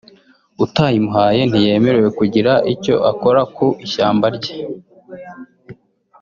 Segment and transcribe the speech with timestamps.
[0.65, 4.55] utayimuhaye ntiyemerewe kugira icyo akora ku ishyamba rye